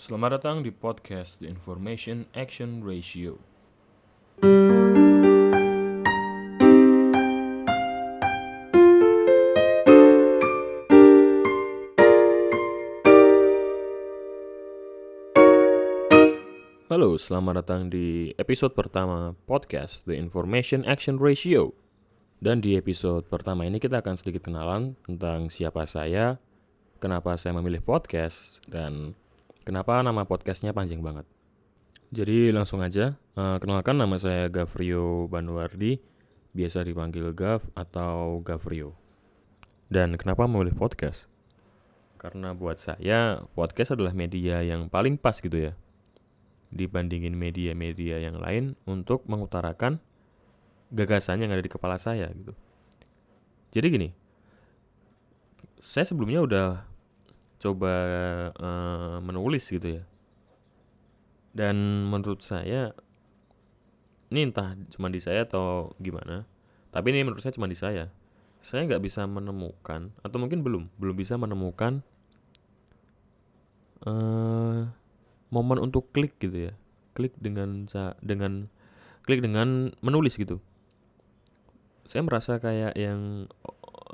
[0.00, 3.36] Selamat datang di podcast The Information Action Ratio.
[16.88, 21.76] Halo, selamat datang di episode pertama podcast The Information Action Ratio.
[22.40, 26.40] Dan di episode pertama ini kita akan sedikit kenalan tentang siapa saya,
[27.04, 29.12] kenapa saya memilih podcast, dan
[29.64, 31.28] kenapa nama podcastnya panjang banget.
[32.10, 36.02] Jadi langsung aja, uh, kenalkan nama saya Gavrio Banuardi,
[36.50, 38.98] biasa dipanggil Gav atau Gavrio.
[39.86, 41.30] Dan kenapa memilih podcast?
[42.18, 45.72] Karena buat saya, podcast adalah media yang paling pas gitu ya,
[46.74, 50.02] dibandingin media-media yang lain untuk mengutarakan
[50.90, 52.52] gagasan yang ada di kepala saya gitu.
[53.70, 54.08] Jadi gini,
[55.78, 56.89] saya sebelumnya udah
[57.60, 57.94] coba
[58.56, 60.02] uh, menulis gitu ya.
[61.52, 62.96] Dan menurut saya
[64.30, 66.46] ini entah cuma di saya atau gimana,
[66.94, 68.08] tapi ini menurut saya cuma di saya.
[68.60, 72.04] Saya nggak bisa menemukan atau mungkin belum belum bisa menemukan
[74.06, 74.86] uh,
[75.50, 76.72] momen untuk klik gitu ya,
[77.12, 77.88] klik dengan
[78.22, 78.70] dengan
[79.26, 80.62] klik dengan menulis gitu.
[82.06, 83.50] Saya merasa kayak yang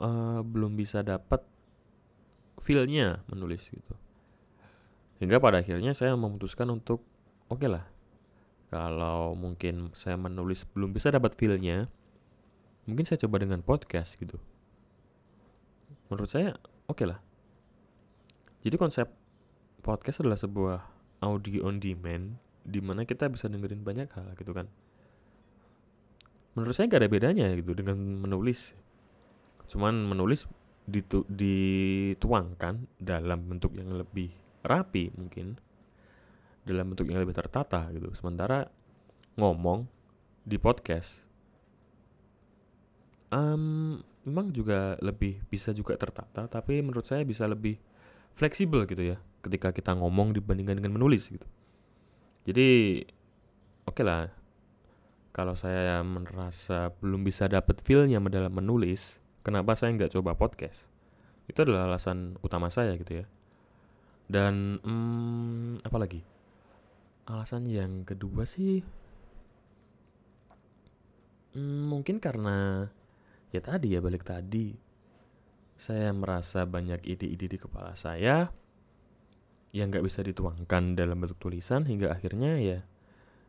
[0.01, 1.45] uh, belum bisa dapat
[2.67, 3.95] feelnya menulis gitu.
[5.23, 7.07] Hingga pada akhirnya saya memutuskan untuk
[7.47, 7.87] oke okay lah
[8.67, 11.87] kalau mungkin saya menulis belum bisa dapat feelnya
[12.91, 14.43] mungkin saya coba dengan podcast gitu.
[16.11, 16.59] Menurut saya
[16.91, 17.23] oke okay lah.
[18.67, 19.07] Jadi konsep
[19.87, 20.79] podcast adalah sebuah
[21.23, 24.67] audio on demand di mana kita bisa dengerin banyak hal gitu kan.
[26.59, 28.75] Menurut saya gak ada bedanya gitu dengan menulis.
[29.71, 30.51] Cuman menulis
[30.87, 34.31] ditu dituangkan dalam bentuk yang lebih
[34.63, 35.59] rapi mungkin
[36.63, 38.11] dalam bentuk yang lebih tertata gitu.
[38.15, 38.67] Sementara
[39.35, 39.87] ngomong
[40.47, 41.27] di podcast
[43.35, 47.79] um, memang juga lebih bisa juga tertata tapi menurut saya bisa lebih
[48.39, 51.47] fleksibel gitu ya ketika kita ngomong dibandingkan dengan menulis gitu.
[52.47, 53.03] Jadi
[53.87, 54.31] oke okay lah.
[55.35, 60.91] Kalau saya merasa belum bisa dapat feelnya dalam menulis kenapa saya nggak coba podcast?
[61.47, 63.27] Itu adalah alasan utama saya gitu ya.
[64.27, 66.19] Dan hmm, apa lagi?
[67.31, 68.83] Alasan yang kedua sih
[71.55, 72.87] hmm, mungkin karena
[73.55, 74.75] ya tadi ya balik tadi
[75.75, 78.51] saya merasa banyak ide-ide di kepala saya
[79.75, 82.79] yang nggak bisa dituangkan dalam bentuk tulisan hingga akhirnya ya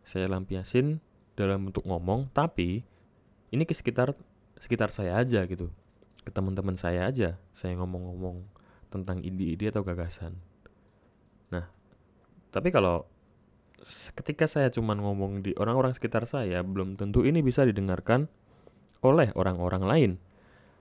[0.04, 1.00] saya lampiasin
[1.38, 2.34] dalam bentuk ngomong.
[2.34, 2.84] Tapi
[3.54, 4.12] ini ke sekitar
[4.58, 5.72] sekitar saya aja gitu
[6.28, 8.44] ke teman-teman saya aja saya ngomong-ngomong
[8.92, 10.36] tentang ide-ide atau gagasan.
[11.56, 11.72] Nah,
[12.52, 13.08] tapi kalau
[14.20, 18.28] ketika saya cuma ngomong di orang-orang sekitar saya, belum tentu ini bisa didengarkan
[19.00, 20.12] oleh orang-orang lain.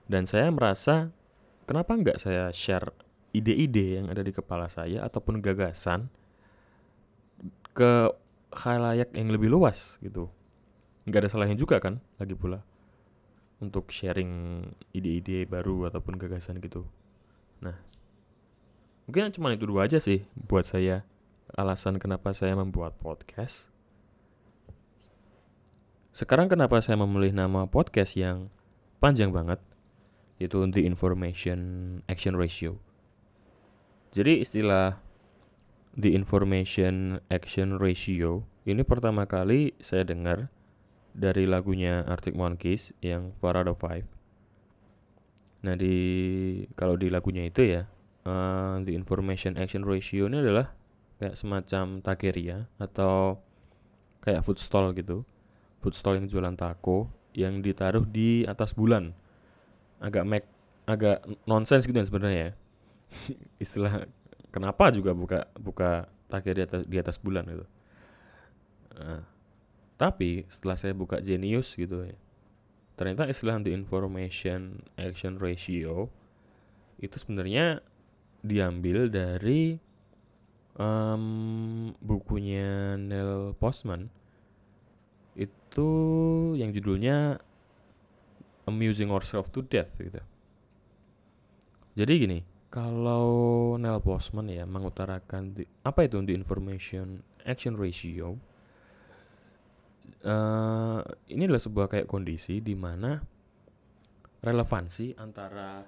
[0.07, 1.15] Dan saya merasa,
[1.63, 2.91] kenapa nggak saya share
[3.31, 6.11] ide-ide yang ada di kepala saya ataupun gagasan
[7.75, 8.11] ke
[8.51, 10.31] khalayak yang lebih luas gitu.
[11.07, 12.63] Nggak ada salahnya juga kan, lagi pula
[13.57, 14.63] untuk sharing
[14.93, 16.85] ide-ide baru ataupun gagasan gitu.
[17.61, 17.77] Nah,
[19.09, 21.01] mungkin cuma itu dua aja sih buat saya
[21.57, 23.71] alasan kenapa saya membuat podcast.
[26.13, 28.49] Sekarang kenapa saya memilih nama podcast yang
[28.97, 29.61] panjang banget,
[30.41, 31.59] yaitu The Information
[32.09, 32.81] Action Ratio.
[34.13, 34.97] Jadi istilah
[35.97, 40.51] The Information Action Ratio ini pertama kali saya dengar
[41.17, 44.05] dari lagunya Arctic Monkeys yang Farado Five.
[45.65, 45.97] Nah di
[46.77, 47.89] kalau di lagunya itu ya,
[48.29, 50.69] uh, the information action ratio ini adalah
[51.17, 53.41] kayak semacam takeria atau
[54.21, 55.25] kayak food stall gitu,
[55.81, 59.17] food stall yang jualan taco yang ditaruh di atas bulan.
[59.97, 60.45] Agak make
[60.85, 62.51] agak nonsens gitu sebenarnya ya.
[63.63, 64.05] Istilah
[64.53, 67.65] kenapa juga buka buka takeria di atas bulan gitu.
[68.97, 69.36] Nah,
[69.97, 72.17] tapi setelah saya buka Genius gitu ya,
[72.95, 76.09] ternyata istilah the information action ratio
[76.97, 77.81] itu sebenarnya
[78.41, 79.77] diambil dari
[80.77, 84.09] um, bukunya Neil Postman
[85.37, 85.89] itu
[86.57, 87.37] yang judulnya
[88.65, 90.21] Amusing Ourselves to Death gitu.
[91.97, 92.39] Jadi gini,
[92.69, 98.37] kalau Neil Postman ya mengutarakan di, apa itu the information action ratio
[100.25, 103.19] uh, ini adalah sebuah kayak kondisi di mana
[104.41, 105.83] relevansi antara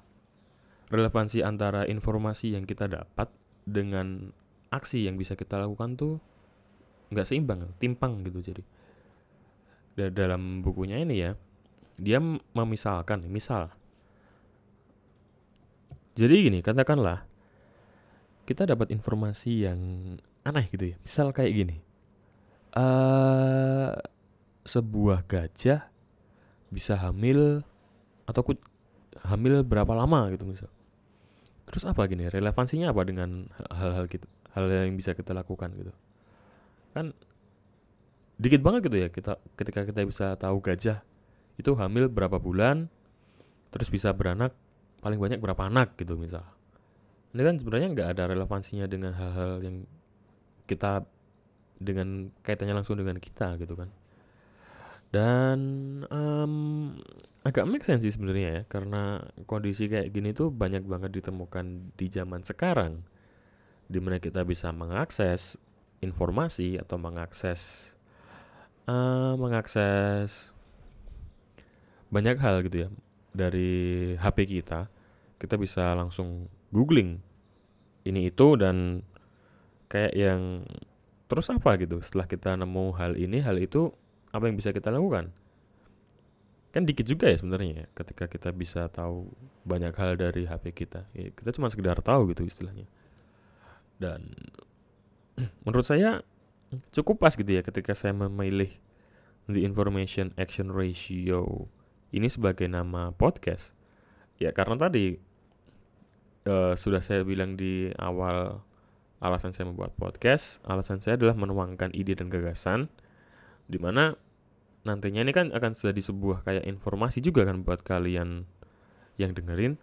[0.90, 3.30] relevansi antara informasi yang kita dapat
[3.64, 4.34] dengan
[4.74, 6.18] aksi yang bisa kita lakukan tuh
[7.10, 8.64] nggak seimbang, timpang gitu jadi.
[9.98, 11.34] Da- dalam bukunya ini ya,
[11.98, 12.22] dia
[12.54, 13.74] memisalkan, misal.
[16.14, 17.26] Jadi gini, katakanlah
[18.46, 19.80] kita dapat informasi yang
[20.46, 20.98] aneh gitu ya.
[21.02, 21.78] Misal kayak gini.
[22.70, 23.98] Uh,
[24.62, 25.90] sebuah gajah
[26.70, 27.66] bisa hamil
[28.30, 28.46] atau
[29.26, 30.70] hamil berapa lama gitu misal.
[31.66, 32.30] Terus apa gini?
[32.30, 34.30] Relevansinya apa dengan hal-hal gitu?
[34.54, 35.94] Hal yang bisa kita lakukan gitu.
[36.94, 37.14] Kan
[38.40, 41.04] dikit banget gitu ya kita ketika kita bisa tahu gajah
[41.60, 42.88] itu hamil berapa bulan
[43.68, 44.56] terus bisa beranak
[45.04, 46.48] paling banyak berapa anak gitu misal
[47.36, 49.84] ini kan sebenarnya nggak ada relevansinya dengan hal-hal yang
[50.72, 51.04] kita
[51.80, 53.90] dengan kaitannya langsung dengan kita gitu kan.
[55.10, 55.60] Dan
[56.14, 56.54] um,
[57.42, 62.06] agak make sense sih sebenarnya ya karena kondisi kayak gini tuh banyak banget ditemukan di
[62.12, 63.02] zaman sekarang
[63.90, 65.58] di mana kita bisa mengakses
[66.06, 67.92] informasi atau mengakses
[68.86, 70.54] uh, mengakses
[72.14, 72.90] banyak hal gitu ya.
[73.34, 74.92] Dari HP kita
[75.40, 77.24] kita bisa langsung googling
[78.06, 79.02] ini itu dan
[79.90, 80.68] kayak yang
[81.30, 82.02] terus apa gitu?
[82.02, 83.94] Setelah kita nemu hal ini hal itu
[84.34, 85.30] apa yang bisa kita lakukan?
[86.74, 89.30] Kan dikit juga ya sebenarnya ya ketika kita bisa tahu
[89.66, 91.06] banyak hal dari HP kita.
[91.14, 92.90] Ya, kita cuma sekedar tahu gitu istilahnya.
[94.02, 94.26] Dan
[95.66, 96.26] menurut saya
[96.90, 98.74] cukup pas gitu ya ketika saya memilih
[99.50, 101.70] the information action ratio
[102.10, 103.78] ini sebagai nama podcast.
[104.42, 105.18] Ya karena tadi
[106.50, 108.62] uh, sudah saya bilang di awal
[109.20, 112.88] alasan saya membuat podcast alasan saya adalah menuangkan ide dan gagasan
[113.70, 114.18] di mana
[114.88, 118.50] nantinya ini kan akan jadi sebuah kayak informasi juga kan buat kalian
[119.20, 119.78] yang dengerin.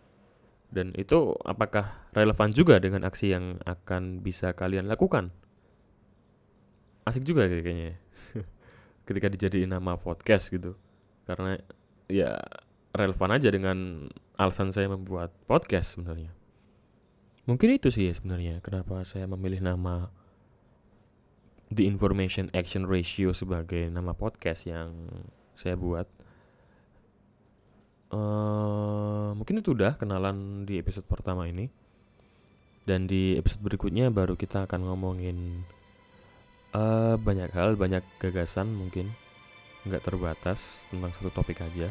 [0.67, 5.31] Dan itu apakah relevan juga dengan aksi yang akan bisa kalian lakukan?
[7.06, 8.03] Asik juga kayaknya.
[9.06, 10.75] Ketika dijadiin nama podcast gitu.
[11.23, 11.55] Karena
[12.11, 12.35] ya
[12.91, 16.36] relevan aja dengan alasan saya membuat podcast sebenarnya
[17.47, 20.11] mungkin itu sih sebenarnya kenapa saya memilih nama
[21.71, 24.95] The Information Action Ratio sebagai nama podcast yang
[25.59, 26.07] saya buat.
[28.07, 31.67] Uh, mungkin itu udah kenalan di episode pertama ini.
[32.87, 35.67] Dan di episode berikutnya baru kita akan ngomongin
[36.71, 39.11] uh, banyak hal, banyak gagasan mungkin
[39.83, 41.91] nggak terbatas tentang satu topik aja.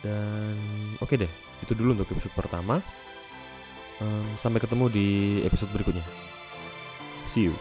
[0.00, 0.56] Dan
[0.96, 2.80] oke okay deh, itu dulu untuk episode pertama.
[3.96, 5.08] Um, sampai ketemu di
[5.44, 6.04] episode berikutnya.
[7.24, 7.56] See you.